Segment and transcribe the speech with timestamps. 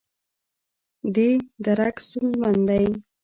[1.15, 1.29] دې
[1.65, 2.85] درک ستونزمن دی.